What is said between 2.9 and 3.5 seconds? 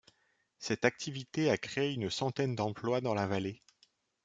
dans la